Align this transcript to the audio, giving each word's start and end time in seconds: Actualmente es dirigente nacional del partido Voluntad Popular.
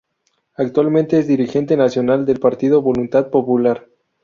Actualmente 0.55 1.19
es 1.19 1.27
dirigente 1.27 1.77
nacional 1.77 2.25
del 2.25 2.39
partido 2.39 2.81
Voluntad 2.81 3.29
Popular. 3.29 3.87